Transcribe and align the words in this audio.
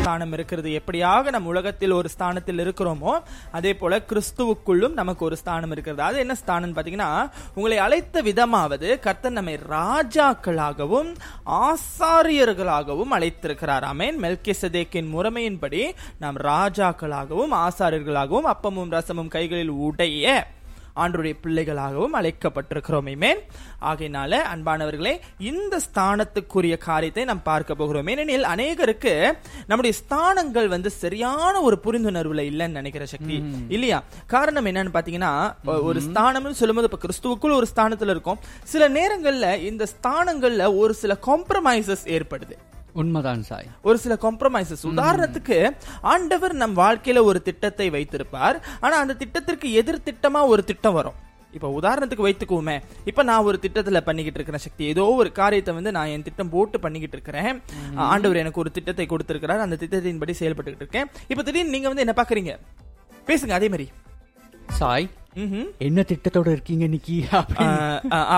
ஸ்தானம் 0.00 0.32
இருக்கிறது. 0.32 0.68
எப்படியாக 0.80 1.30
நம் 1.34 1.48
உலகத்தில் 1.52 1.94
ஒரு 1.98 2.08
ஸ்தானத்தில் 2.08 2.60
இருக்கிறோமோ 2.64 3.12
அதே 3.56 3.72
போல 3.80 3.98
கிறிஸ்துவுக்குள்ளும் 4.10 4.94
நமக்கு 5.00 5.24
ஒரு 5.24 5.36
ஸ்தானம் 5.40 5.70
இருக்கிறது. 5.70 6.02
அது 6.02 6.18
என்ன 6.18 6.34
ஸ்தானம் 6.34 6.74
பாத்தீங்கன்னா 6.76 7.08
உங்களை 7.54 7.78
அழைத்த 7.78 8.22
விதமாவது 8.22 8.88
கர்த்தர் 9.06 9.36
நம்மை 9.38 9.56
ராஜாக்களாகவும் 9.70 11.10
ஆசாரியர்களாகவும் 11.64 13.14
அழைத்திருக்கிறார். 13.18 13.86
ஆமேன். 13.92 14.16
மெல்கிசதேக்கின் 14.24 15.10
முறைமையின்படி 15.16 15.82
நாம் 16.18 16.38
ராஜாக்களாகவும் 16.50 17.54
ஆசாரியர்களாகவும் 17.66 18.48
அப்பமும் 18.54 18.94
ரசமும் 18.96 19.34
கைகளில் 19.36 19.76
உடைய 19.88 20.46
ஆண்டுடைய 20.96 21.34
பிள்ளைகளாகவும் 21.44 22.16
அழைக்கப்பட்டிருக்கிறோம். 22.20 23.16
மேன் 23.16 23.42
ஆகையினால 23.82 24.38
அன்பானவர்களே 24.52 25.14
இந்த 25.38 25.80
ஸ்தானத்துக்குரிய 25.86 26.78
காரியத்தை 26.78 27.24
நாம் 27.24 27.42
பார்க்க 27.42 27.74
போகிறோம். 27.74 28.06
ஏனெனில் 28.06 28.44
அநேகருக்கு 28.44 29.32
நம்முடைய 29.66 29.98
ஸ்தானங்கள் 30.00 30.68
வந்து 30.68 30.90
சரியான 30.90 31.54
ஒரு 31.60 31.78
புரிந்துணர்வுல 31.84 32.44
இல்லைன்னு 32.50 32.78
நினைக்கிற 32.80 33.06
சக்தி 33.06 33.42
இல்லையா? 33.68 34.02
காரணம் 34.26 34.66
என்னன்னு 34.66 34.96
பாத்தீங்கன்னா 34.96 35.32
ஒரு 35.82 36.00
ஸ்தானம்னு 36.00 36.58
சொல்லும்போது 36.62 36.88
இப்ப 36.90 37.00
கிறிஸ்துவுக்குள் 37.04 37.58
ஒரு 37.60 37.66
ஸ்தானத்துல 37.74 38.14
இருக்கும். 38.16 38.38
சில 38.64 38.88
நேரங்கள்ல 38.88 39.62
இந்த 39.62 39.86
ஸ்தானங்கள்ல 39.94 40.76
ஒரு 40.76 40.94
சில 40.94 41.16
காம்ப்ரமைசஸ் 41.26 42.04
ஏற்படுது. 42.04 42.56
உண்மைதான் 42.92 43.42
சாய். 43.42 43.66
ஒரு 43.82 43.98
சில 43.98 44.16
காம்ப்ரமைசஸ் 44.20 44.84
உதாரணத்துக்கு 44.84 45.76
ஆண்டவர் 46.00 46.52
நம் 46.52 46.76
வாழ்க்கையில 46.76 47.22
ஒரு 47.22 47.42
திட்டத்தை 47.42 47.90
வைத்திருப்பார். 47.90 48.66
ஆனா 48.80 48.96
அந்த 48.96 49.14
திட்டத்திற்கு 49.14 49.72
எதிர் 49.72 50.02
திட்டமா 50.04 50.46
ஒரு 50.46 50.64
திட்டம் 50.64 50.92
வரும். 50.92 51.28
இப்ப 51.52 51.78
உதாரணத்துக்கு 51.80 52.26
வைத்துக்குவோமே. 52.26 52.80
இப்ப 53.04 53.22
நான் 53.22 53.42
ஒரு 53.42 53.58
திட்டத்துல 53.62 54.00
பண்ணிக்கிட்டு 54.00 54.38
இருக்கிற 54.40 54.58
சக்தி. 54.58 54.84
ஏதோ 54.84 55.04
ஒரு 55.04 55.32
காரியத்தை 55.32 55.74
வந்து 55.74 55.92
நான் 55.92 56.06
என் 56.06 56.22
திட்டம் 56.22 56.48
போட்டு 56.48 56.80
பண்ணிக்கிட்டு 56.80 57.16
இருக்கிறேன். 57.16 57.62
ஆண்டவர் 57.94 58.36
எனக்கு 58.36 58.60
ஒரு 58.60 58.70
திட்டத்தை 58.70 59.06
கொடுத்திருக்கிறார். 59.06 59.58
அந்த 59.58 59.76
திட்டத்தின்படி 59.80 60.34
செயல்பட்டுக்கிட்டு 60.38 60.84
இருக்கேன். 60.84 61.06
இப்ப 61.28 61.42
திடீர்னு 61.42 61.70
நீங்க 61.70 61.88
வந்து 61.88 62.04
என்ன 62.06 62.22
பாக்குறீங்க? 62.22 62.58
பேசுங்க 63.26 63.50
அதே 63.50 63.68
மாதிரி. 63.68 63.90
சாய். 64.70 65.08
என்ன 65.78 66.00
திட்டத்தோட 66.00 66.46
இருக்கீங்க 66.46 66.84
இன்னைக்கு 66.84 67.16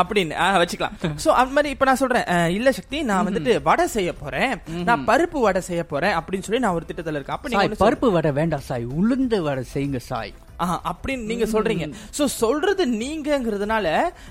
அப்படின்னு. 0.00 0.34
வச்சுக்கலாம். 0.62 0.97
சோ 1.24 1.28
அந்த 1.41 1.52
மாதிரி 1.55 1.69
இப்ப 1.70 1.84
நான் 1.84 1.97
சொல்றேன். 1.97 2.27
இல்ல 2.48 2.72
சக்தி 2.72 3.02
நான் 3.02 3.27
வந்துட்டு 3.28 3.62
வடை 3.62 3.86
செய்ய 3.86 4.12
போறேன். 4.12 4.52
நான் 4.84 5.06
பருப்பு 5.06 5.41
வடை 5.41 5.61
செய்ய 5.61 5.84
போறேன் 5.84 6.16
அப்படின்னு 6.19 6.41
சொல்லி 6.41 6.61
நான் 6.61 6.74
ஒரு 6.74 6.86
திட்டத்துல 6.89 7.19
இருக்கேன். 7.19 7.36
அப்ப 7.36 7.48
நீங்க 7.48 7.62
சாய் 7.62 7.69
ஒண்ணு 7.69 7.77
சொல்லுங்க. 7.77 8.06
பருப்பு 8.06 8.12
வடை 8.12 8.33
வேண்டாம் 8.33 8.61
சாய். 8.61 8.86
உளுந்து 9.00 9.41
வடை 9.41 9.64
செய்யுங்க 9.74 9.97
சாய். 9.97 10.33
அப்படின்னு 10.91 11.24
நீங்க 11.24 11.44
சொல்றீங்க. 11.44 11.92
சோ 12.19 12.24
சொல்றது 12.24 12.86
நீங்கங்கிறதுனால 12.86 13.86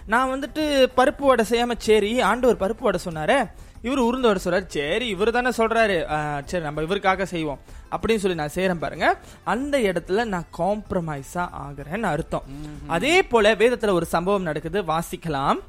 நான் 0.06 0.32
வந்துட்டு 0.34 0.88
பருப்பு 0.98 1.26
வடை 1.26 1.46
செய்யாம 1.50 1.76
சரி 1.78 2.22
ஆண்டவர் 2.22 2.62
பருப்பு 2.64 2.80
வடை 2.80 3.00
சொன்னாரே 3.06 3.40
இவர் 3.82 3.98
உருந்த 3.98 4.28
வடை 4.28 4.42
சொல்றாரு. 4.46 4.66
சரி 4.68 5.08
இவர் 5.08 5.32
தானே 5.32 5.50
சொல்றாரு. 5.50 5.96
சரி 6.44 6.64
நம்ம 6.64 6.82
இவருக்காக 6.82 7.24
செய்வோம். 7.24 7.60
அப்படின்னு 7.92 8.24
சொல்லி 8.24 8.38
நான் 8.38 8.56
செய்யறேன் 8.56 8.84
பாருங்க. 8.84 9.08
அந்த 9.44 9.80
இடத்துல 9.80 10.26
நான் 10.34 10.50
காம்ப்ரமைஸா 10.58 11.44
ஆகுறேன்னு 11.64 12.10
அர்த்தம். 12.14 12.44
அதே 12.88 13.24
போல 13.24 13.56
வேதத்துல 13.56 13.92
ஒரு 13.92 14.06
சம்பவம் 14.06 14.50
நடக்குது. 14.50 14.84
வாசிக்கலாம். 14.84 15.60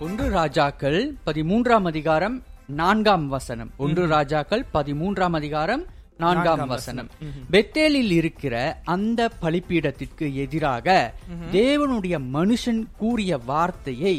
ஒன்று 0.00 0.28
ராஜாக்கள் 0.30 1.14
பதிமூன்றாம் 1.26 1.86
அதிகாரம் 1.92 2.42
நான்காம் 2.66 3.28
வசனம். 3.28 3.70
ஒன்று 3.76 4.06
ராஜாக்கள் 4.06 4.64
பதிமூன்றாம் 4.74 5.36
அதிகாரம் 5.40 5.82
நான்காம் 6.18 6.66
வசனம். 6.66 7.08
பெத்தேலில் 7.50 8.10
இருக்கிற 8.10 8.54
அந்த 8.84 9.28
பலிப்பீடத்திற்கு 9.42 10.26
எதிராக 10.34 11.12
தேவனுடைய 11.52 12.16
மனுஷன் 12.36 12.82
கூறிய 12.96 13.38
வார்த்தையை 13.46 14.16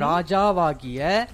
ராஜாவாகிய 0.00 1.24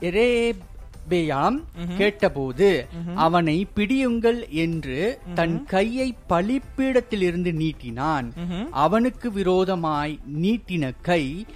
எரேபெயாம் 0.00 1.58
கேட்டபோது 1.98 2.86
அவனை 3.14 3.66
பிடியுங்கள் 3.76 4.48
என்று 4.48 5.20
தன் 5.34 5.64
கையை 5.64 6.14
பலிப்பீடத்திலிருந்து 6.28 7.52
நீட்டினான். 7.62 8.26
அவனுக்கு 8.70 9.32
விரோதமாய் 9.32 10.18
நீட்டின 10.42 10.92
கை 11.02 11.46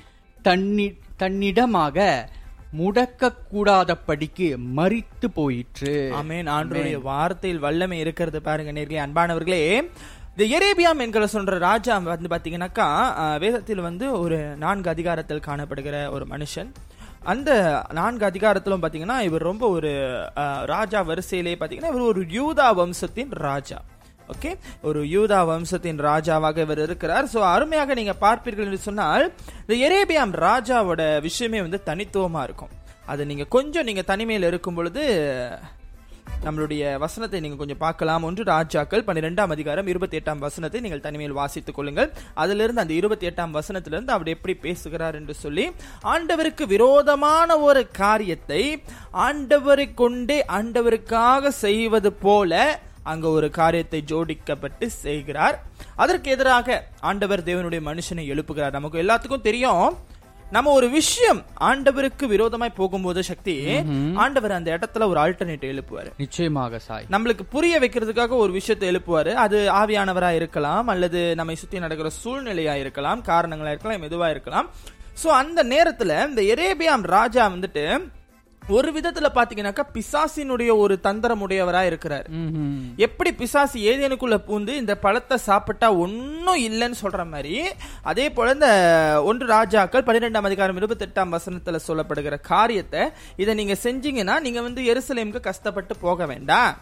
தன்னி 0.42 0.98
தன்னிடமாக 1.16 2.28
முடக்க 2.78 3.32
கூடாதபடிக்கு 3.52 4.46
மறித்து 4.76 5.26
போயிற்று. 5.34 6.12
ஆமென். 6.12 6.48
ஆண்டவருடைய 6.48 7.00
வார்த்தையில் 7.02 7.58
வல்லமை 7.58 7.98
இருக்கிறது 7.98 8.42
பாருங்க 8.42 8.72
நேர்களே 8.72 9.02
அன்பானவர்களே. 9.06 9.62
இந்த 10.36 10.58
எரேபியாம் 10.58 10.98
என்கிற 10.98 11.24
சொல்ற 11.32 11.58
ராஜா 11.58 11.98
வந்து 11.98 12.28
பாத்தீங்கன்னாக்கா 12.28 12.86
வேதத்தில் 13.38 13.80
வந்து 13.80 14.20
ஒரு 14.20 14.38
நான்கு 14.56 14.90
அதிகாரத்தில் 14.90 15.46
காணப்படுகிற 15.46 16.10
ஒரு 16.10 16.26
மனுஷன். 16.30 16.70
அந்த 17.24 17.50
நான்கு 17.98 18.24
அதிகாரத்திலும் 18.30 18.82
பார்த்தீங்கன்னா 18.82 19.18
இவர் 19.28 19.48
ரொம்ப 19.50 19.64
ஒரு 19.68 19.90
ராஜா 20.74 21.00
வரிசையிலே 21.10 21.54
பார்த்தீங்கன்னா 21.60 21.92
இவர் 21.94 22.10
ஒரு 22.12 22.22
யூதா 22.38 22.68
வம்சத்தின் 22.80 23.32
ராஜா. 23.48 23.78
ஓகே? 24.32 24.50
ஒரு 24.88 25.00
யூதா 25.14 25.38
வம்சத்தின் 25.50 26.00
ராஜாவாக 26.08 26.58
இவர் 26.66 26.82
இருக்கிறார். 26.86 27.26
ஸோ 27.34 27.38
அருமையாக 27.54 27.94
நீங்கள் 28.00 28.20
பார்ப்பீர்கள் 28.20 28.68
என்று 28.68 28.86
சொன்னால் 28.88 29.24
இந்த 29.64 29.74
எரேபியாம் 29.88 30.34
ராஜாவோட 30.48 31.02
விஷயமே 31.28 31.60
வந்து 31.66 31.80
தனித்துவமாக 31.82 32.46
இருக்கும். 32.48 32.72
அது 33.12 33.22
நீங்கள் 33.26 33.52
கொஞ்சம் 33.56 33.84
நீங்கள் 33.84 34.10
தனிமையில் 34.10 34.48
இருக்கும் 34.50 34.74
பொழுது 34.74 35.04
நம்மளுடைய 36.44 36.82
வசனத்தை 37.02 37.38
நீங்க 37.42 37.56
கொஞ்சம் 37.60 37.80
பார்க்கலாம். 37.82 38.24
ஒன்று 38.28 38.42
ராஜாக்கள் 38.44 39.04
பன்னிரெண்டாம் 39.08 39.52
அதிகாரம் 39.54 39.90
இருபத்தி 39.92 40.16
எட்டாம் 40.18 40.40
வசனத்தை 40.46 40.80
நீங்கள் 40.84 41.02
தனிமையில் 41.06 41.36
வாசித்துக் 41.40 41.76
கொள்ளுங்கள். 41.76 42.08
அதிலிருந்து 42.42 42.82
அந்த 42.84 42.94
இருபத்தி 43.00 43.26
எட்டாம் 43.30 43.54
வசனத்திலிருந்து 43.58 44.14
அவர் 44.16 44.32
எப்படி 44.34 44.54
பேசுகிறார் 44.66 45.18
என்று 45.20 45.34
சொல்லி 45.42 45.66
ஆண்டவருக்கு 46.14 46.66
விரோதமான 46.74 47.58
ஒரு 47.68 47.82
காரியத்தை 48.02 48.62
ஆண்டவரை 49.26 49.86
கொண்டே 50.02 50.38
ஆண்டவருக்காக 50.58 51.52
செய்வது 51.66 52.12
போல 52.24 52.62
அங்க 53.12 53.28
ஒரு 53.36 53.50
காரியத்தை 53.60 54.00
ஜோடிக்கப்பட்டு 54.10 54.86
செய்கிறார். 55.04 55.56
அதற்கு 56.02 56.30
எதிராக 56.30 56.76
ஆண்டவர் 57.10 57.46
தேவனுடைய 57.50 57.82
மனுஷனை 57.90 58.24
எழுப்புகிறார். 58.32 58.76
நமக்கு 58.78 59.02
எல்லாத்துக்கும் 59.04 59.46
தெரியும் 59.50 59.86
நம்ம 60.54 60.70
ஒரு 60.70 60.88
விஷயம் 60.90 61.38
ஆண்டவருக்கு 61.60 62.24
விரோதமாய் 62.26 62.78
போகும்போது 62.78 63.20
சக்தி 63.28 63.54
ஆண்டவர் 64.14 64.52
அந்த 64.52 64.68
இடத்துல 64.76 65.06
ஒரு 65.06 65.20
ஆல்டர்னேட் 65.20 65.64
எழுப்புவாரு. 65.70 66.10
நிச்சயமாக 66.16 66.78
சாய். 66.78 67.06
நம்மளுக்கு 67.10 67.44
புரிய 67.50 67.74
வைக்கிறதுக்காக 67.80 68.36
ஒரு 68.44 68.52
விஷயத்தை 68.52 68.88
எழுப்புவாரு. 68.90 69.32
அது 69.44 69.58
ஆவியானவரா 69.72 70.30
இருக்கலாம் 70.34 70.88
அல்லது 70.88 71.20
நம்மை 71.34 71.54
சுத்தி 71.54 71.78
நடக்கிற 71.78 72.10
சூழ்நிலையா 72.24 72.74
இருக்கலாம் 72.74 73.22
காரணங்களா 73.30 73.72
இருக்கலாம் 73.74 74.06
எதுவா 74.08 74.30
இருக்கலாம். 74.30 74.68
சோ 75.22 75.26
அந்த 75.42 75.64
நேரத்துல 75.64 76.12
இந்த 76.28 76.42
எரேபியாம் 76.54 77.06
ராஜா 77.16 77.46
வந்துட்டு 77.48 77.84
ஒரு 78.70 78.88
விதத்துல 78.94 79.28
பாத்தீங்கன்னாக்கா 79.32 79.84
பிசாசினுடைய 79.94 80.70
ஒரு 80.78 80.94
தந்திரமுடையவரா 81.04 81.82
இருக்கிறார் 81.84 82.26
ம்ஹும். 82.36 82.76
எப்படி 82.98 83.30
பிசாசு 83.38 83.78
ஏதேனுக்குள்ள 83.86 84.36
பூந்து 84.44 84.72
இந்த 84.76 84.94
பழத்தை 85.00 85.36
சாப்பிட்டா 85.44 85.88
ஒன்னும் 86.02 86.20
இல்லைன்னு 86.66 87.00
சொல்ற 87.00 87.24
மாதிரி 87.28 87.56
அதே 88.04 88.26
போல 88.30 88.54
இந்த 88.54 88.70
ஒன்று 89.26 89.46
ராஜாக்கள் 89.52 90.06
பன்னிரெண்டாம் 90.06 90.48
அதிகாரம் 90.48 90.76
இருபத்தி 90.76 91.06
எட்டாம் 91.06 91.34
வசனத்துல 91.34 91.80
சொல்லப்படுகிற 91.86 92.36
காரியத்தை 92.48 93.02
இதை 93.38 93.54
நீங்க 93.56 93.76
செஞ்சீங்கன்னா 93.82 94.36
நீங்க 94.42 94.62
வந்து 94.62 94.82
எருசலேமுக்கு 94.90 95.42
கஷ்டப்பட்டு 95.44 95.96
போக 96.00 96.26
வேண்டாம் 96.26 96.72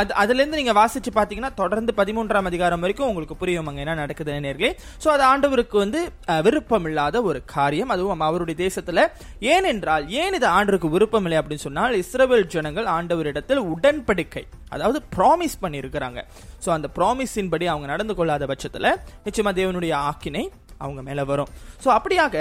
அது 0.00 0.10
அதுல 0.22 0.38
இருந்து 0.40 0.60
நீங்க 0.60 0.74
வாசிச்சு 0.80 1.10
பாத்தீங்கன்னா 1.18 1.50
தொடர்ந்து 1.60 1.92
பதிமூன்றாம் 2.00 2.48
அதிகாரம் 2.50 2.82
வரைக்கும் 2.84 3.08
உங்களுக்கு 3.10 3.36
புரியும் 3.42 3.68
அங்க 3.70 3.82
என்ன 3.84 3.94
நடக்குது 4.02 4.36
நேர்களே. 4.46 4.70
சோ 5.04 5.08
அது 5.14 5.24
ஆண்டவருக்கு 5.30 5.76
வந்து 5.84 6.00
விருப்பம் 6.46 6.86
இல்லாத 6.90 7.22
ஒரு 7.30 7.40
காரியம். 7.56 7.92
அதுவும் 7.96 8.26
அவருடைய 8.28 8.56
தேசத்துல 8.64 9.06
ஏனென்றால் 9.54 10.06
ஏன் 10.20 10.36
இது 10.38 10.48
ஆண்டவருக்கு 10.56 10.94
விருப்பம் 10.96 11.26
இல்லை 11.28 11.40
அப்படின்னு 11.40 11.66
சொன்னால் 11.66 11.98
இஸ்ரவேல் 12.02 12.48
ஜனங்கள் 12.54 12.88
ஆண்டவரிடத்தில் 12.96 13.62
உடன்படிக்கை 13.74 14.44
அதாவது 14.76 15.00
ப்ராமிஸ் 15.16 15.58
பண்ணியிருக்கிறாங்க. 15.64 16.20
சோ 16.64 16.70
அந்த 16.76 16.90
ப்ராமிஸின் 16.98 17.52
படி 17.52 17.66
அவங்க 17.74 17.88
நடந்து 17.94 18.16
கொள்ளாத 18.20 18.46
பட்சத்துல 18.52 18.96
நிச்சயமா 19.28 19.52
தேவனுடைய 19.60 19.94
ஆக்கினை 20.10 20.46
அவங்க 20.84 21.00
மேல 21.10 21.24
வரும். 21.30 21.52
சோ 21.84 21.88
அப்படியாக 21.98 22.36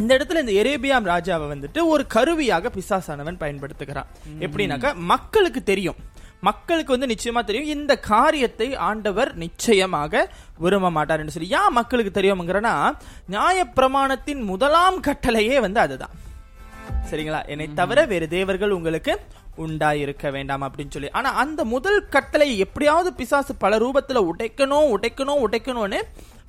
இந்த 0.00 0.10
இடத்துல 0.16 0.42
இந்த 0.42 0.52
எரேபியாம் 0.60 1.08
ராஜாவை 1.10 1.46
வந்துட்டு 1.52 1.80
ஒரு 1.92 2.02
கருவியாக 2.14 2.70
பிசாசானவன் 2.76 3.40
பயன்படுத்துகிறான். 3.42 4.08
எப்படின்னாக்கா 4.46 4.90
மக்களுக்கு 5.10 5.60
தெரியும். 5.70 5.98
மக்களுக்கு 6.48 6.98
வந்து 6.98 7.14
நிச்சயமா 7.14 7.40
தெரியும். 7.44 7.78
இந்த 7.78 7.92
காரியத்தை 7.98 8.74
ஆண்டவர் 8.88 9.30
நிச்சயமாக 9.34 10.22
விரும்ப 10.58 10.90
மாட்டார் 10.90 11.28
சொல்லி 11.28 11.48
ஏன் 11.48 11.76
மக்களுக்கு 11.78 12.12
தெரியும்ங்கிறனா 12.20 12.74
நியாயப்பிரமாணத்தின் 13.30 14.42
முதலாம் 14.42 14.98
கட்டளையே 15.02 15.60
வந்து 15.60 15.80
அதுதான். 15.80 16.14
சரிங்களா? 17.10 17.40
என்னை 17.46 17.68
தவிர 17.74 18.04
வேறு 18.04 18.28
தேவர்கள் 18.28 18.70
உங்களுக்கு 18.70 19.14
உண்டாயிருக்க 19.58 20.30
வேண்டாம் 20.30 20.62
அப்படின்னு 20.62 20.90
சொல்லி. 20.90 21.10
ஆனா 21.10 21.30
அந்த 21.44 21.64
முதல் 21.64 22.08
கட்டளை 22.08 22.58
எப்படியாவது 22.58 23.12
பிசாசு 23.12 23.54
பல 23.54 23.78
ரூபத்துல 23.78 24.20
உடைக்கணும் 24.32 24.92
உடைக்கணும் 24.96 25.42
உடைக்கணும்னு 25.46 26.00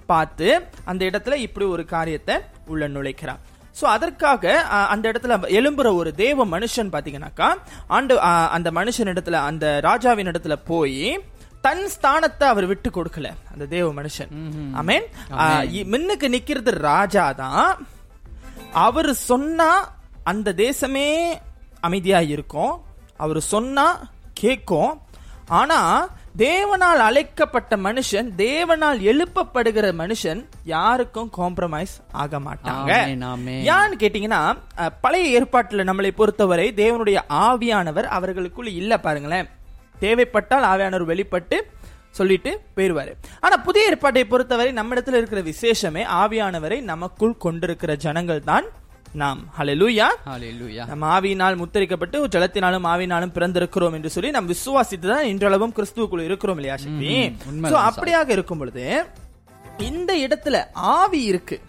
பார்த்து 0.05 0.47
அந்த 0.83 1.05
இடத்துல 1.05 1.33
இப்படி 1.47 1.65
ஒரு 1.65 1.85
காரியத்தை 1.85 2.35
உள்ள 2.65 2.87
நுழைக்கிறான். 2.87 3.41
சோ 3.79 3.85
அதற்காக 3.95 4.53
அந்த 4.93 5.05
இடத்துல 5.11 5.37
எழும்புற 5.59 5.87
ஒரு 5.99 6.11
தேவ 6.23 6.45
மனுஷன் 6.55 6.91
பாத்தீங்கன்னாக்கா 6.95 7.49
ஆண்டு 7.95 8.15
அந்த 8.57 8.71
மனுஷன் 8.79 9.11
இடத்துல 9.13 9.39
அந்த 9.49 9.65
ராஜாவின் 9.87 10.31
இடத்துல 10.31 10.55
போய் 10.71 11.05
தன் 11.65 11.85
ஸ்தானத்தை 11.93 12.45
அவர் 12.53 12.65
விட்டு 12.69 12.89
கொடுக்கல 12.95 13.27
அந்த 13.51 13.65
தேவ 13.73 13.87
மனுஷன். 13.99 14.31
ஆமென் 14.79 15.05
முன்னுக்கு 15.93 16.27
நிக்கிறது 16.35 16.71
ராஜா 16.89 17.25
தான். 17.41 17.69
அவர் 18.85 19.11
சொன்னா 19.29 19.69
அந்த 20.31 20.53
தேசமே 20.65 21.07
அமைதியா 21.87 22.19
இருக்கும் 22.33 22.73
அவர் 23.23 23.39
சொன்னா 23.53 23.87
கேட்கும். 24.41 24.93
ஆனா 25.59 25.79
தேவனால் 26.41 27.01
அழைக்கப்பட்ட 27.07 27.77
மனுஷன் 27.77 28.29
தேவனால் 28.37 28.99
எழுப்பப்படுகிற 29.09 29.87
மனுஷன் 29.99 30.39
யாருக்கும் 30.71 31.29
காம்ப்ரமைஸ் 31.37 31.93
ஆக 32.11 32.39
மாட்டாங்க. 32.39 32.91
ஏன்னு 33.73 33.99
கேட்டீங்கன்னா 34.03 34.41
பழைய 35.03 35.25
ஏற்பாட்டுல 35.39 35.85
நம்மளை 35.89 36.11
பொறுத்தவரை 36.21 36.67
தேவனுடைய 36.81 37.19
ஆவியானவர் 37.47 38.07
அவர்களுக்குள்ள 38.17 38.71
இல்ல 38.81 38.99
பாருங்களேன். 38.99 39.49
தேவைப்பட்டால் 39.99 40.69
ஆவியானவர் 40.71 41.11
வெளிப்பட்டு 41.13 41.59
சொல்லிட்டு 42.19 42.51
போயிருவாரு. 42.75 43.13
ஆனா 43.39 43.55
புதிய 43.67 43.91
ஏற்பாட்டை 43.91 44.25
பொறுத்தவரை 44.25 44.71
நம்ம 44.79 44.95
இடத்துல 44.95 45.19
இருக்கிற 45.21 45.41
விசேஷமே 45.51 46.03
ஆவியானவரை 46.21 46.81
நமக்குள் 46.91 47.41
கொண்டிருக்கிற 47.45 47.93
ஜனங்கள் 48.05 48.47
தான் 48.51 48.65
நாம். 49.13 49.49
ஹalleluya 49.57 50.07
ஹalleluya 50.25 50.85
நம்ம 50.85 51.19
ஆவியினால் 51.19 51.57
முத்தரிக்கப்பட்டு 51.57 52.27
ஜலத்தினாலும் 52.27 52.85
ஆவியினாலும் 52.85 53.33
பிறந்திருக்கிறோம் 53.33 53.93
என்று 53.93 54.09
சொல்லி 54.09 54.31
நாம் 54.31 54.49
விசுவாசித்து 54.49 55.07
தான் 55.07 55.25
இன்றளவும் 55.25 55.73
கிறிஸ்துவுக்குள் 55.73 56.19
இருக்கிறோம் 56.19 56.55
இல்லையா 56.55 56.77
சக்தி? 56.77 57.11
சார். 57.69 57.87
அப்படியாக 57.89 58.29
இருக்கும் 58.29 58.57
பொழுது 58.57 58.85
இந்த 59.79 60.17
இடத்துல 60.17 60.65
ஆவி 60.73 61.23
இருக்கு. 61.23 61.59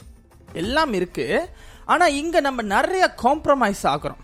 எல்லாம் 0.52 0.92
இருக்கு. 0.92 1.26
ஆனா 1.84 2.06
இங்க 2.06 2.40
நம்ம 2.40 2.62
நிறைய 2.62 3.14
காம்ப்ரமைஸ் 3.22 3.82
ஆகுறோம். 3.82 4.20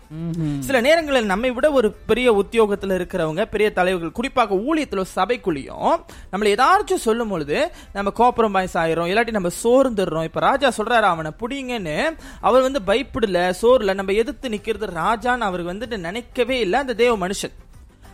சில 0.59 0.81
நேரங்களில் 0.81 1.25
நம்மை 1.25 1.51
விட 1.51 1.71
ஒரு 1.71 1.91
பெரிய 1.91 2.33
உத்தியோகத்துல 2.33 2.95
இருக்கிறவங்க 2.99 3.45
பெரிய 3.45 3.73
தலைவர்கள் 3.73 4.11
குறிப்பாக 4.11 4.55
ஊழியத்துல 4.55 5.05
சபைக்குள்ளேயும் 5.15 5.95
நம்மள 6.31 6.49
ஏதாச்சும் 6.55 7.05
சொல்லும் 7.07 7.27
பொழுது 7.27 7.71
நம்ம 7.93 8.13
காம்ப்ரமைஸ் 8.17 8.73
ஆயிரும் 8.73 9.09
இல்லாட்டி 9.11 9.31
நம்ம 9.31 9.49
சோர்ந்துடுறோம். 9.63 10.23
இப்ப 10.23 10.39
ராஜா 10.39 10.71
சொல்றாரு 10.77 11.07
அவனை 11.13 11.31
புடிங்கன்னு. 11.39 12.17
அவர் 12.41 12.61
வந்து 12.61 12.81
பயப்படல 12.87 13.53
சோர்ல. 13.61 13.93
நம்ம 13.93 14.11
எதிர்த்து 14.11 14.49
நிக்கிறது 14.49 14.89
ராஜான்னு 14.95 15.37
அவர் 15.37 15.65
வந்துட்டு 15.65 15.97
நினைக்கவே 15.97 16.59
இல்லை 16.59 16.79
அந்த 16.79 16.93
தேவ 16.93 17.27
மனுஷன். 17.27 17.55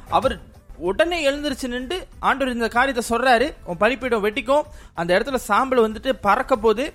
அவர் 0.09 0.39
உடனே 0.77 1.29
எழுந்திருச்சு 1.29 1.67
நின்று 1.67 2.07
ஆண்டவர் 2.19 2.53
இந்த 2.53 2.67
காரியத்தை 2.67 3.17
சொல்றாரு 3.17 3.53
உன் 3.63 3.77
பலிப்பீடம் 3.77 4.23
வெட்டிக்கும் 4.25 4.61
அந்த 4.94 5.19
இடத்துல 5.19 5.35
சாம்பல் 5.35 5.91
வந்துட்டு 5.91 6.13
பறக்க 6.21 6.55
போகுது. 6.55 6.94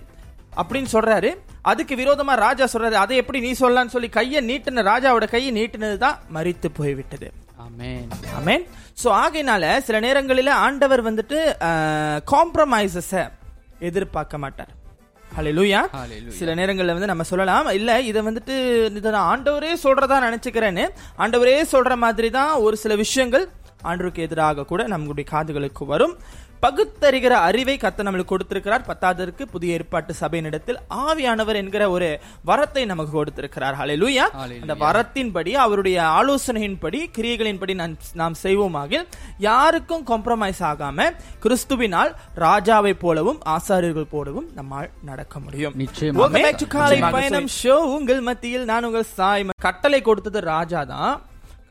அப்படின்னு 0.57 0.91
சொல்றாரு. 0.93 1.31
அதுக்கு 1.71 1.95
விரோதமா 1.97 2.35
ராஜா 2.47 2.65
சொல்றாரு 2.73 2.97
அதை 3.03 3.17
எப்படி 3.17 3.41
நீ 3.41 3.53
சொல்லலாம்னு 3.61 3.95
சொல்லி 3.95 4.09
கையை 4.09 4.41
நீட்டின 4.51 4.85
ராஜாவோட 4.93 5.29
கையை 5.35 5.51
நீட்டினது 5.59 5.97
தான் 5.97 6.19
மறித்து 6.37 6.69
போய்விட்டது 6.79 7.29
சோ 9.03 9.09
ஆகையினால 9.23 9.65
சில 9.87 10.01
நேரங்களில 10.01 10.53
ஆண்டவர் 10.67 11.03
வந்துட்டு 11.09 11.39
காம்ப்ரமைசஸ 12.33 13.13
எதிர்பார்க்க 13.91 14.39
மாட்டார். 14.39 14.73
Hallelujah. 15.37 15.83
சில 16.39 16.55
நேரங்கள்ல 16.55 16.95
வந்து 16.97 17.11
நம்ம 17.11 17.23
சொல்லலாம் 17.23 17.69
இல்ல 17.79 17.91
இதை 18.01 18.23
வந்துட்டு 18.23 18.55
இதை 18.99 19.13
ஆண்டவரே 19.33 19.73
சொல்றதா 19.85 20.17
நினைச்சுக்கிறேன்னு 20.27 20.85
ஆண்டவரே 21.19 21.55
சொல்ற 21.73 21.97
மாதிரி 21.97 22.31
தான் 22.31 22.53
ஒரு 22.65 22.77
சில 22.77 22.95
விஷயங்கள் 22.95 23.45
ஆண்டவருக்கு 23.85 24.27
எதிராக 24.27 24.65
கூட 24.65 24.83
நம்மளுடைய 24.89 25.27
காதுகளுக்கு 25.33 25.87
வரும். 25.87 26.15
பகுத்தறிகிற 26.63 27.35
அறிவை 27.49 27.77
கத்த 27.77 28.01
நம்மளுக்கு 28.07 28.33
கொடுத்திருக்கிறார். 28.33 28.85
பத்தாவதற்கு 28.89 29.43
புதிய 29.47 29.77
ஏற்பாட்டு 29.77 30.15
சபையினிடத்தில் 30.21 30.79
ஆவியானவர் 31.07 31.55
என்கிற 31.55 31.91
ஒரு 31.91 32.09
வரத்தை 32.47 32.87
நமக்கு 32.87 33.13
கொடுத்திருக்கிறார். 33.13 33.77
ஹalleluya 33.81 34.27
Hallelujah. 34.33 34.61
அந்த 34.61 34.75
வரத்தின்படி 34.85 35.53
அவருடைய 35.65 35.99
ஆலோசனையின்படி 36.19 37.01
கிரியைகளின்படி 37.17 37.75
நாம் 38.13 38.37
செய்வோமாக 38.43 39.03
யாருக்கும் 39.39 40.07
காம்ப்ரமைஸ் 40.07 40.63
ஆகாம 40.71 41.09
கிறிஸ்துவினால் 41.43 42.13
ராஜாவை 42.37 42.95
போலவும் 42.99 43.41
ஆசாரியர்கள் 43.57 44.13
போலவும் 44.15 44.49
நம்மால் 44.55 44.91
நடக்க 45.05 45.35
முடியும். 45.39 45.75
காலை. 46.77 46.99
பயணம் 47.17 47.51
ஷோ 47.63 47.77
உங்கள் 47.97 48.21
மத்தியில் 48.21 48.65
நான் 48.65 48.85
உங்கள் 48.85 49.11
சாய் 49.19 49.47
கட்டளை 49.61 50.01
கொடுத்தது 50.03 50.41
ராஜா 50.41 50.85
தான் 50.85 51.15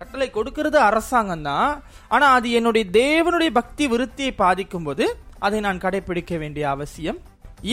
கட்டளை 0.02 0.30
கொடுக்கிறது 0.30 0.78
அரசாங்கம் 0.80 1.42
தான் 1.42 1.84
ஆனா 2.08 2.28
அது 2.38 2.52
என்னுடைய 2.52 2.86
தேவனுடைய 3.02 3.50
பக்தி 3.60 3.88
விருத்தியை 3.88 4.32
பாதிக்கும் 4.36 4.84
போது 4.84 5.06
அதை 5.40 5.60
நான் 5.60 5.84
கடைபிடிக்க 5.84 6.38
வேண்டிய 6.38 6.70
அவசியம் 6.70 7.20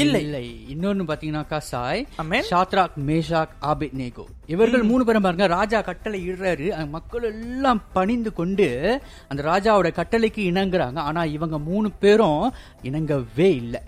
இல்லை. 0.01 0.21
இல்லை. 0.23 0.47
இன்னொன்னு 0.73 1.05
பாத்தீங்கன்னாக்கா 1.11 1.59
சாய். 1.59 2.07
ஷாத்ராக் 2.51 2.97
மேஷாக் 3.07 3.55
ஆபேத்நேகோ 3.71 4.25
இவர்கள் 4.47 4.83
மூணு 4.83 5.05
பேரும் 5.05 5.23
பாருங்க 5.23 5.47
ராஜா 5.47 5.81
கட்டளை 5.81 6.19
இடுறாரு. 6.31 6.89
மக்கள் 6.89 7.23
எல்லாம் 7.23 7.83
பணிந்து 7.93 8.33
கொண்டு 8.33 8.69
அந்த 9.29 9.43
ராஜாவோட 9.53 9.91
கட்டளைக்கு 10.01 10.43
இணங்குறாங்க. 10.51 10.99
ஆனா 11.11 11.25
இவங்க 11.37 11.59
மூணு 11.71 11.91
பேரும் 12.05 12.53
இணங்கவே 12.83 13.49
இல்லை. 13.63 13.81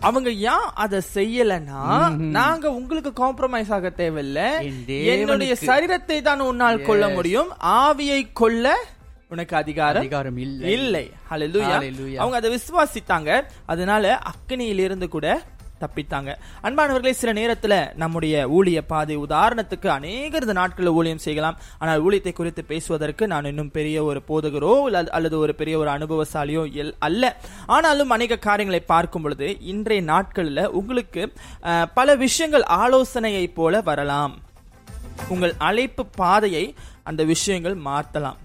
அவங்க 0.00 0.30
ஏன் 0.30 0.66
அதை 0.74 1.00
செய்யலன்னா 1.14 2.16
நாங்க 2.16 2.70
உங்களுக்கு 2.70 3.10
காம்ப்ரமைஸ் 3.24 3.72
ஆக 3.72 3.92
தேவையில்ல. 3.96 4.40
என்னுடைய 5.04 5.56
சரீரத்தை 5.60 6.22
தான் 6.22 6.40
உன்னால் 6.40 6.82
கொள்ள 6.82 7.08
முடியும். 7.08 7.50
ஆவியை 7.62 8.28
கொள்ள 8.32 8.74
உனக்கு 9.28 9.56
அதிகாரம் 9.56 10.02
அதிகாரம் 10.02 10.36
இல்லை. 10.36 10.72
இல்லை. 10.72 11.12
அவங்க 12.16 12.36
அதை 12.36 12.48
விசுவாசித்தாங்க. 12.54 13.42
அதனால 13.66 14.18
அக்கினியிலிருந்து 14.32 15.08
கூட 15.08 15.42
தப்பித்தாங்க. 15.82 16.34
அன்பானவர்களே 16.62 17.10
சில 17.10 17.32
நேரத்தில் 17.32 17.94
நம்முடைய 17.94 18.48
ஊழிய 18.48 18.80
பாதை 18.86 19.18
உதாரணத்துக்கு 19.18 19.88
அநேகரது 19.88 20.52
நாட்களில் 20.52 20.90
ஊழியம் 20.90 21.18
செய்யலாம். 21.18 21.58
ஆனால் 21.78 22.04
ஊழியத்தை 22.04 22.32
குறித்து 22.32 22.64
பேசுவதற்கு 22.64 23.26
நான் 23.26 23.44
இன்னும் 23.44 23.70
பெரிய 23.70 24.04
ஒரு 24.04 24.22
போதகரோ 24.28 25.06
அல்லது 25.06 25.38
ஒரு 25.38 25.54
பெரிய 25.54 25.78
ஒரு 25.78 25.90
அனுபவசாலியோ 25.90 26.66
எல்- 26.72 26.94
அல்ல. 26.98 27.36
ஆனாலும் 27.66 28.10
அநேக 28.10 28.36
காரியங்களை 28.36 28.84
பார்க்கும் 28.86 29.22
பொழுது 29.22 29.60
இன்றைய 29.60 30.02
நாட்களில் 30.02 30.68
உங்களுக்கு 30.68 31.32
பல 31.94 32.14
விஷயங்கள் 32.14 32.62
ஆலோசனையை 32.62 33.48
போல 33.48 33.80
வரலாம். 33.80 34.38
உங்கள் 35.28 35.54
அழைப்பு 35.58 36.06
பாதையை 36.06 36.74
அந்த 37.02 37.24
விஷயங்கள் 37.24 37.74
மாற்றலாம். 37.74 38.36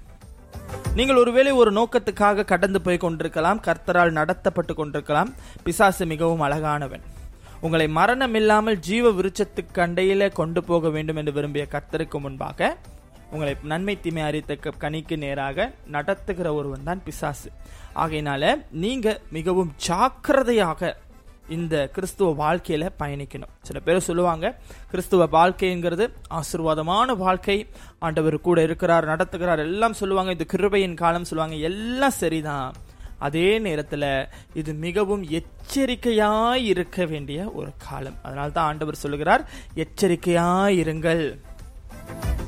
நீங்கள் 0.96 1.15
ஒருவேளை 1.15 1.51
ஒரு 1.51 1.72
நோக்கத்துக்காக 1.72 2.46
கடந்து 2.46 2.82
போய் 2.82 2.98
கொண்டிருக்கலாம். 2.98 3.62
கர்த்தரால் 3.62 4.12
நடத்தப்பட்டு 4.12 4.74
கொண்டிருக்கலாம். 4.74 5.34
பிசாசு 5.63 6.06
மிகவும் 6.06 6.41
அழகானவன். 6.41 7.01
உங்களை 7.66 7.86
மரணம் 7.88 8.36
இல்லாமல் 8.40 8.80
ஜீவ 8.88 9.12
விருட்சத்துக்கு 9.18 9.80
அண்டையில 9.86 10.32
கொண்டு 10.40 10.62
போக 10.64 10.90
வேண்டும் 10.96 11.16
என்று 11.16 11.32
விரும்பிய 11.38 11.64
கத்தருக்கு 11.72 12.18
முன்பாக 12.26 12.70
உங்களை 13.32 13.54
நன்மை 13.72 13.96
தீமை 14.04 14.22
அறித்த 14.22 14.58
கனிக்கு 14.84 15.16
நேராக 15.24 15.66
நடத்துகிற 15.96 16.54
ஒருவன் 16.54 16.86
தான் 16.90 17.02
பிசாசு. 17.08 17.50
ஆகையினால 18.04 18.54
நீங்க 18.84 19.08
மிகவும் 19.38 19.74
ஜாக்கிரதையாக 19.88 20.94
இந்த 21.56 21.76
கிறிஸ்துவ 21.96 22.30
வாழ்க்கையில 22.44 22.86
பயணிக்கணும். 23.02 23.54
சில 23.68 23.80
பேர் 23.80 24.08
சொல்லுவாங்க 24.08 24.46
கிறிஸ்துவ 24.92 25.28
வாழ்க்கைங்கிறது 25.38 26.06
ஆசீர்வாதமான 26.40 27.16
வாழ்க்கை. 27.26 27.58
ஆண்டவர் 28.00 28.38
கூட 28.48 28.62
இருக்கிறார் 28.68 29.10
நடத்துகிறார் 29.14 29.64
எல்லாம் 29.68 30.00
சொல்லுவாங்க. 30.02 30.32
இது 30.38 30.46
கிருபையின் 30.54 31.00
காலம் 31.04 31.30
சொல்லுவாங்க 31.30 31.58
எல்லாம் 31.72 32.20
சரிதான். 32.24 32.74
அதே 33.20 33.60
நேரத்துல 33.60 34.06
இது 34.54 34.74
மிகவும் 34.74 35.24
எச்சரிக்கையாய் 35.40 36.64
இருக்க 36.64 37.06
வேண்டிய 37.06 37.52
ஒரு 37.52 37.72
காலம். 37.78 38.18
அதனால 38.24 38.50
தான் 38.50 38.68
ஆண்டவர் 38.68 38.96
சொல்லுகிறார் 38.96 39.44
எச்சரிக்கையாய் 39.76 40.78
இருங்கள் 40.84 41.24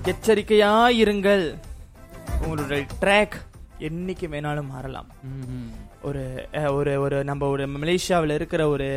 எச்சரிக்கையாய் 0.04 0.98
இருங்கள் 1.04 1.46
உங்களுடைய 2.44 2.86
ட்ராக் 3.02 3.38
என்னைக்கு 3.80 4.28
வேணாலும் 4.32 4.72
மாறலாம். 4.74 5.10
ஒரு 6.02 6.24
ஒரு 6.72 7.02
ஒரு 7.02 7.24
நம்ம 7.24 7.48
ஒரு 7.48 7.68
மலேசியாவில் 7.68 8.34
இருக்கிற 8.34 8.68
ஒரு 8.70 8.88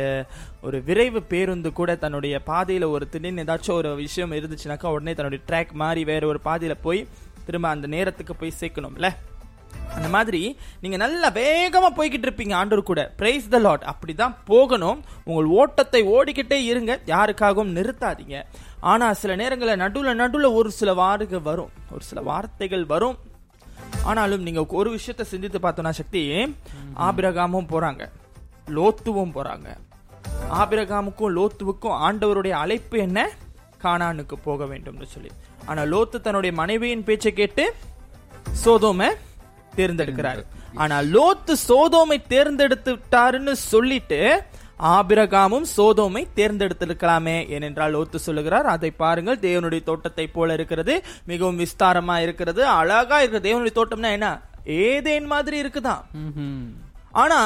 ஒரு 0.61 0.83
விரைவு 0.85 1.21
பேருந்து 1.21 1.73
கூட 1.73 1.95
தன்னுடைய 1.95 2.41
பாதையில 2.45 2.89
ஒரு 2.89 3.09
திடீர்னு 3.09 3.43
ஏதாச்சும் 3.43 3.75
ஒரு 3.75 3.95
விஷயம் 3.95 4.31
இருந்துச்சுனாக்கா 4.31 4.85
உடனே 4.85 5.13
தன்னுடைய 5.13 5.43
ட்ராக் 5.49 5.71
மாறி 5.71 6.03
வேற 6.03 6.27
ஒரு 6.27 6.39
பாதையில 6.45 6.75
போய் 6.81 7.07
திரும்ப 7.45 7.67
அந்த 7.69 7.87
நேரத்துக்கு 7.87 8.35
போய் 8.35 8.59
சேர்க்கணும்ல? 8.59 9.07
அந்த 9.95 10.07
மாதிரி 10.07 10.57
நீங்க 10.81 10.97
நல்லா 10.97 11.29
வேகமா 11.31 11.89
போய்கிட்டு 11.97 12.27
இருப்பீங்க 12.27 12.53
ஆண்டவர் 12.53 12.83
கூட. 12.83 13.13
பிரைஸ் 13.17 13.49
த 13.49 13.57
லாட் 13.57 13.83
அப்படிதான் 13.91 14.35
போகணும். 14.45 15.03
உங்கள் 15.23 15.45
ஓட்டத்தை 15.45 16.01
ஓடிக்கிட்டே 16.03 16.59
இருங்க. 16.63 16.99
யாருக்காகவும் 17.05 17.75
நிறுத்தாதீங்க. 17.77 18.43
ஆனா 18.79 19.13
சில 19.13 19.35
நேரங்களில் 19.35 19.75
நடுவில் 19.75 20.15
நடுவில் 20.15 20.47
ஒரு 20.47 20.71
சில 20.71 20.93
வார்கள் 20.93 21.39
வரும். 21.39 21.69
ஒரு 21.91 22.03
சில 22.03 22.21
வார்த்தைகள் 22.21 22.85
வரும். 22.85 23.17
ஆனாலும் 24.03 24.41
நீங்க 24.41 24.65
ஒரு 24.69 24.89
விஷயத்தை 24.89 25.25
சிந்தித்து 25.25 25.59
பார்த்தோம்னா 25.59 25.89
சக்தி 25.89 26.21
ஆபிரகாமும் 26.95 27.69
போறாங்க. 27.69 28.09
லோத்துவும் 28.67 29.33
போறாங்க. 29.37 29.77
ஆபிரகாமுக்கும் 30.51 31.33
லோத்துவுக்கும் 31.37 31.97
ஆண்டவருடைய 32.05 32.49
அழைப்பு 32.49 32.97
என்ன? 32.97 33.29
கானானுக்கு 33.83 34.33
போக 34.43 34.65
வேண்டும்னு 34.65 35.03
சொல்லி. 35.03 35.31
ஆனா 35.65 35.81
லோத்து 35.81 36.21
தன்னுடைய 36.21 36.55
மனைவியின் 36.55 37.03
பேச்சை 37.03 37.33
கேட்டு 37.33 37.75
சோதோமை 38.65 39.09
தேர்ந்தெடுக்கிறாரு. 39.77 40.43
ஆனா 40.75 40.97
லோத்து 41.15 41.53
சோதோமை 41.67 42.17
தேர்ந்தெடுத்து 42.27 42.91
விட்டாருன்னு 42.95 43.53
சொல்லிட்டு 43.71 44.19
ஆபிரகாமும் 44.93 45.67
சோதோமை 45.75 46.21
தேர்ந்தெடுத்திருக்கலாமே 46.35 47.35
ஏனென்றால் 47.55 47.93
லோத்து 47.95 48.19
சொல்லுகிறார் 48.27 48.67
அதை 48.75 48.89
பாருங்கள் 49.01 49.43
தேவனுடைய 49.45 49.81
தோட்டத்தை 49.83 50.25
போல 50.27 50.53
இருக்கிறது 50.53 50.93
மிகவும் 51.25 51.59
விஸ்தாரமா 51.59 52.15
இருக்கிறது 52.25 52.61
அழகா 52.79 53.19
இருக்கிறது. 53.21 53.47
தேவனுடைய 53.49 53.75
தோட்டம்னா 53.79 54.11
என்ன? 54.17 54.29
ஏதேன் 54.87 55.29
மாதிரி 55.33 55.55
இருக்குதான். 55.63 56.03
ஆனா 57.23 57.39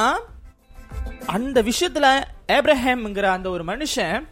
அந்த 1.36 1.58
விஷயத்துல 1.70 2.08
ஏப்ரஹாம்ங்கிற 2.58 3.28
அந்த 3.38 3.48
ஒரு 3.50 3.64
மனுஷன் 3.64 4.26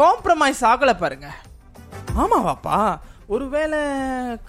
காம்ப்ரமைஸ் 0.00 0.62
ஆகல 0.70 0.92
பாருங்க. 0.98 1.28
ஆமாவாப்பா. 2.22 2.78
ஒருவேளை 3.26 3.80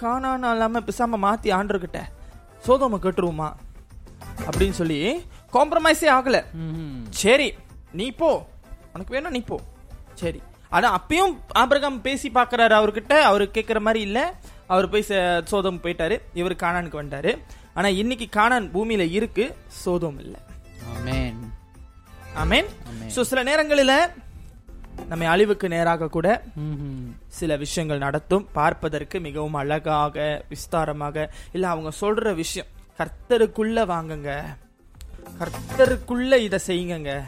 காணான 0.01 0.51
இல்லாம 0.51 0.82
பிசாம 0.88 1.20
மாத்தி 1.25 1.50
ஆண்டர்கிட்ட 1.58 2.00
சோதோம 2.67 2.97
கட்டுருவோமா? 3.01 3.49
அப்படின்னு 4.49 4.77
சொல்லி 4.79 4.99
காம்ப்ரமைஸே 5.53 6.07
ஆகல. 6.17 6.37
சரி 7.09 7.53
நீ 7.91 8.11
போ. 8.11 8.47
உனக்கு 8.93 9.13
வேணும் 9.13 9.31
நீ 9.31 9.41
போ. 9.41 9.59
சரி. 10.13 10.41
ஆனா 10.69 10.87
அப்பயும் 10.99 11.37
ஆபிரகாம் 11.51 12.01
பேசி 12.01 12.29
பாக்குறாரு 12.29 12.75
அவர்கிட்ட. 12.79 13.13
அவரு 13.19 13.49
கேக்குற 13.53 13.79
மாதிரி 13.79 14.03
இல்ல. 14.03 14.39
அவர் 14.67 14.89
போய் 14.89 15.05
சோதோம் 15.51 15.81
போயிட்டாரு. 15.83 16.19
இவர் 16.33 16.55
கானானுக்கு 16.55 16.99
வந்துட்டாரு. 17.01 17.33
ஆனா 17.73 17.87
இன்னைக்கு 17.87 18.27
கானான் 18.39 18.69
பூமியில 18.75 19.11
இருக்கு. 19.11 19.55
சோதோம் 19.85 20.19
இல்ல. 20.19 20.37
ஆமென். 20.95 21.39
ஆமென். 22.33 22.67
சோ 23.15 23.21
சில 23.21 23.43
நேரங்களில 23.43 23.93
நம்மை 25.08 25.27
அழிவுக்கு 25.27 25.68
நேராக 25.68 26.08
கூட. 26.08 26.44
சில 27.27 27.56
விஷயங்கள் 27.56 27.98
நடத்தும். 27.98 28.48
பார்ப்பதற்கு 28.51 29.20
மிகவும் 29.20 29.53
அழகாக 29.53 30.46
விஸ்தாரமாக. 30.50 31.29
இல்ல 31.51 31.70
அவங்க 31.70 31.91
சொல்ற 32.01 32.36
விஷயம் 32.36 32.68
கர்த்தருக்குள்ள 32.98 33.86
வாங்குங்க. 33.86 34.44
கர்த்தருக்குள்ள 35.39 36.36
இத 36.36 36.60
செய்யுங்க 36.68 37.24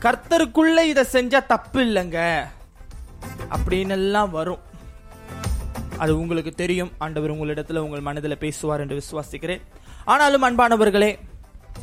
கர்த்தருக்குள்ள 0.00 0.76
இத 0.76 1.06
செஞ்சா 1.12 1.46
தப்பு 1.46 1.80
இல்லைங்க. 1.80 2.46
அப்படின்னு 3.50 3.88
எல்லாம் 3.88 4.30
வரும். 4.30 4.58
அது 5.98 6.18
உங்களுக்கு 6.18 6.50
தெரியும். 6.50 6.92
ஆண்டவர் 6.98 7.32
உங்களிடத்துல 7.32 7.76
உங்கள் 7.76 8.00
மனதில் 8.00 8.38
பேசுவார் 8.38 8.80
என்று 8.80 9.02
விசுவாசிக்கிறேன். 9.02 9.60
ஆனாலும் 10.04 10.42
அன்பானவர்களே 10.42 11.18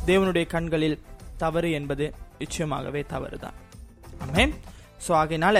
தேவனுடைய 0.06 0.46
கண்களில் 0.46 1.02
தவறு 1.36 1.72
என்பது 1.72 2.14
நிச்சயமாகவே 2.38 3.06
தவறுதான். 3.06 3.52
ஆமென். 4.28 4.54
சோ 5.06 5.12
ஆகையினால 5.22 5.58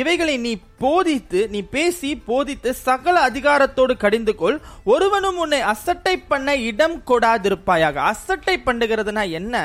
இவைகளை 0.00 0.34
நீ 0.36 0.52
போதித்து 0.82 1.40
நீ 1.48 1.60
பேசி 1.74 2.10
போதித்து 2.28 2.70
சகல 2.74 3.16
அதிகாரத்தோடு 3.28 3.94
கடிந்து 3.96 4.34
கொள். 4.34 4.56
ஒருவனும் 4.84 5.38
உன்னை 5.38 5.60
அசட்டை 5.72 6.14
பண்ண 6.30 6.54
இடம் 6.56 6.96
கொடாதிருப்பாயாக. 7.10 7.94
அசட்டை 8.12 8.54
பண்ணுகிறதுனா 8.66 9.24
என்ன? 9.30 9.56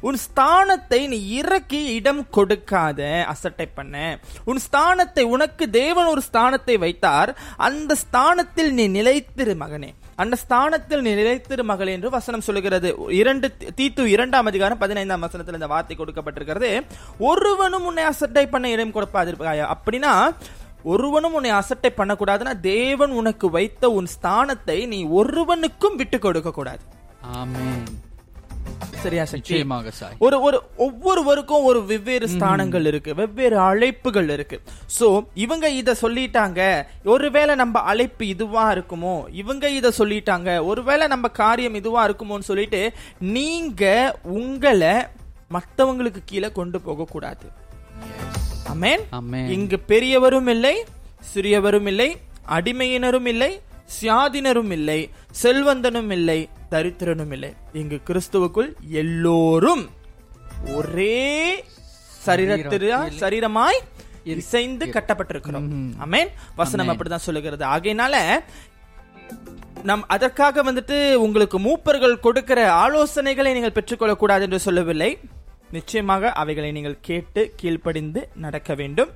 உன் 0.00 0.18
ஸ்தானத்தை 0.26 1.00
நீ 1.08 1.18
இறக்கி 1.28 1.84
இடம் 1.98 2.24
கொடுக்காத. 2.30 3.24
அசட்டை 3.34 3.66
பண்ண. 3.66 4.18
உன் 4.44 4.60
ஸ்தானத்தை 4.66 5.26
உனக்கு 5.36 5.70
தேவன் 5.70 6.06
ஒரு 6.06 6.24
ஸ்தானத்தை 6.32 6.78
வைத்தார். 6.78 7.32
அந்த 7.56 7.94
ஸ்தானத்தில் 7.94 8.72
நீ 8.72 8.86
நிலைத்திரு 8.88 9.56
மகனே. 9.64 9.92
அந்த 10.22 10.34
ஸ்தானத்தில் 10.42 11.04
நீ 11.06 11.10
நிலைத்திரு 11.20 11.64
மகள் 11.70 11.90
என்று 11.94 12.08
வசனம் 12.16 12.44
சொல்லுகிறது. 12.46 12.88
இரண்டு 13.20 13.46
தீத்து 13.78 14.04
இரண்டாம் 14.14 14.48
அதிகாரம் 14.50 14.80
பதினைந்தாம் 14.82 15.24
வசனத்தில் 15.26 15.58
இந்த 15.58 15.68
வார்த்தை 15.72 15.96
கொடுக்கப்பட்டிருக்கிறது. 15.98 16.70
ஒருவனும் 17.30 17.86
உன்னை 17.90 18.04
அசட்டை 18.12 18.44
பண்ண 18.54 18.68
இடம் 18.76 18.96
கொடுப்பாதிருப்பாயா? 18.96 19.66
அப்படின்னா 19.74 20.14
ஒருவனும் 20.94 21.36
உன்னை 21.38 21.52
அசட்டை 21.60 21.90
பண்ணக்கூடாதுன்னா 21.96 22.52
தேவன் 22.72 23.14
உனக்கு 23.20 23.46
வைத்த 23.56 23.90
உன் 23.98 24.10
ஸ்தானத்தை 24.16 24.78
நீ 24.92 25.00
ஒருவனுக்கும் 25.20 25.98
விட்டு 26.02 26.18
கொடுக்க 26.26 26.50
கூடாது 26.58 26.84
ஆமே 27.40 27.68
சரியா 29.02 29.24
சக்தி? 29.24 29.58
ஒரு 30.18 30.40
ஒரு 30.40 30.58
ஒவ்வொருவருக்கும் 30.76 31.62
ஒரு 31.62 31.84
வெவ்வேறு 31.84 32.28
ஸ்தானங்கள் 32.28 32.86
இருக்கு 32.86 33.14
வெவ்வேறு 33.14 33.58
அழைப்புகள் 33.58 34.28
இருக்கு. 34.28 34.60
சோ 34.98 35.26
இவங்க 35.34 35.68
இத 35.70 35.94
சொல்லிட்டாங்க 36.02 36.86
ஒருவேளை 37.04 37.54
நம்ம 37.54 37.80
அழைப்பு 37.80 38.26
இதுவா 38.26 38.72
இருக்குமோ? 38.72 39.14
இவங்க 39.32 39.70
இத 39.70 39.92
சொல்லிட்டாங்க 39.98 40.64
ஒருவேளை 40.64 41.06
நம்ம 41.06 41.28
காரியம் 41.28 41.74
இதுவா 41.74 42.08
இருக்குமோன்னு 42.08 42.50
சொல்லிட்டு 42.50 42.82
நீங்க 43.18 43.84
உங்களை 44.22 44.94
மத்தவங்களுக்கு 45.50 46.22
கீழே 46.24 46.52
கொண்டு 46.52 46.80
போக 46.80 47.04
கூடாது. 47.04 47.46
இங்கு 49.56 49.78
பெரியவரும் 49.78 50.46
இல்லை 50.46 50.84
சிறியவரும் 51.34 51.86
இல்லை 51.86 52.16
அடிமையினரும் 52.56 53.26
இல்லை 53.26 53.60
சியாதினரும் 54.00 54.70
இல்லை 54.70 55.00
செல்வந்தனும் 55.42 56.10
இல்லை 56.10 56.48
தரித்திரனும் 56.72 57.32
இல்லை 57.36 57.50
இங்கு 57.80 57.98
கிறிஸ்துவுக்குள் 58.08 58.70
எல்லோரும் 59.02 59.84
ஒரே 60.78 61.18
சரீரத்தில 62.26 62.96
சரீரமாய் 63.22 63.78
இசைந்து 64.36 64.86
கட்டப்பட்டிருக்கிறோம். 64.96 65.68
அமேன் 66.04 66.30
வசனம் 66.60 66.90
அப்படிதான் 66.92 67.26
சொல்லுகிறது. 67.26 67.64
ஆகையினால 67.74 68.16
நம் 69.88 70.04
அதற்காக 70.14 70.62
வந்துட்டு 70.68 70.96
உங்களுக்கு 71.24 71.58
மூப்பர்கள் 71.66 72.22
கொடுக்கிற 72.26 72.60
ஆலோசனைகளை 72.84 73.50
நீங்கள் 73.56 73.76
பெற்றுக்கொள்ள 73.76 74.14
கூடாது 74.22 74.44
என்று 74.46 74.60
சொல்லவில்லை. 74.66 75.10
நிச்சயமாக 75.76 76.32
அவைகளை 76.42 76.70
நீங்கள் 76.76 77.00
கேட்டு 77.08 77.42
கீழ்ப்படிந்து 77.60 78.20
நடக்க 78.44 78.74
வேண்டும். 78.80 79.10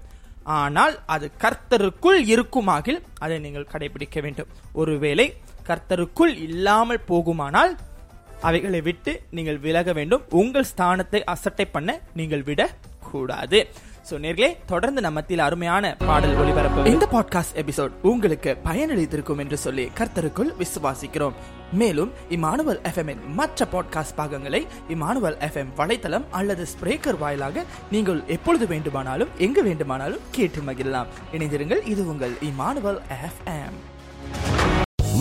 ஆனால் 0.60 0.94
அது 1.14 1.26
கர்த்தருக்குள் 1.42 2.20
இருக்குமாகில் 2.34 3.00
அதை 3.24 3.36
நீங்கள் 3.46 3.70
கடைபிடிக்க 3.72 4.20
வேண்டும். 4.22 4.50
ஒருவேளை 4.80 5.26
கர்த்தருக்குள் 5.68 6.34
இல்லாமல் 6.48 7.04
போகுமானால் 7.10 7.74
அவைகளை 8.48 8.80
விட்டு 8.80 9.12
நீங்கள் 9.30 9.58
விலக 9.58 9.92
வேண்டும். 9.92 10.22
உங்கள் 10.28 10.70
ஸ்தானத்தை 10.76 11.20
அசட்டை 11.34 11.64
பண்ண 11.64 12.00
நீங்கள் 12.14 12.42
விட 12.42 12.70
கூடாது 13.10 13.58
சோ 14.08 14.14
நேர்களே 14.22 14.48
தொடர்ந்து 14.66 15.00
நம்ம 15.00 15.18
மத்தியில் 15.20 15.44
அருமையான 15.44 15.96
பாடல் 16.06 16.34
ஒளிபரப்பு. 16.36 16.86
இந்த 16.92 17.04
பாட்காஸ்ட் 17.12 17.58
எபிசோட் 17.62 17.92
உங்களுக்கு 18.10 18.56
பயனளித்திருக்கும் 18.64 19.38
என்று 19.38 19.56
சொல்லி 19.56 19.84
கர்த்தருக்குள் 19.98 20.50
விசுவாசிக்கிறோம். 20.62 21.36
மேலும் 21.72 22.10
இமானுவல் 22.36 22.80
எஃப்எம் 22.90 23.08
இன் 23.08 23.22
மற்ற 23.34 23.66
பாட்காஸ்ட் 23.74 24.16
பாகங்களை 24.16 24.66
இமானுவல் 24.88 25.38
எஃப்எம் 25.48 25.72
வலைத்தளம் 25.76 26.26
அல்லது 26.30 26.66
ஸ்பிரேக்கர் 26.72 27.18
வாயிலாக 27.18 27.64
நீங்கள் 27.90 28.20
எப்பொழுது 28.26 28.66
வேண்டுமானாலும் 28.66 29.32
எங்கு 29.38 29.62
வேண்டுமானாலும் 29.62 30.26
கேட்டு 30.30 30.60
மகிழலாம். 30.60 31.12
இணைந்திருங்கள் 31.32 31.86
இது 31.94 32.04
உங்கள் 32.08 32.36
Emmanuel 32.50 33.00
FM. 33.28 33.78